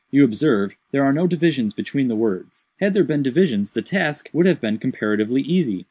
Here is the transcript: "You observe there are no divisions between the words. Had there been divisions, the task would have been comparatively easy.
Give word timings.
"You 0.09 0.23
observe 0.25 0.75
there 0.89 1.03
are 1.03 1.13
no 1.13 1.27
divisions 1.27 1.75
between 1.75 2.07
the 2.07 2.15
words. 2.15 2.65
Had 2.79 2.95
there 2.95 3.03
been 3.03 3.21
divisions, 3.21 3.73
the 3.73 3.83
task 3.83 4.31
would 4.33 4.47
have 4.47 4.59
been 4.59 4.79
comparatively 4.79 5.43
easy. 5.43 5.79